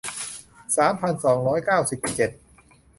[0.75, 2.31] สามพันสองร้อยเก้าสิบเจ็ด